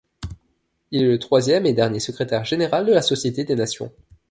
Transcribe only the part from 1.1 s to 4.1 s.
troisième et dernier secrétaire général de la Société des Nations.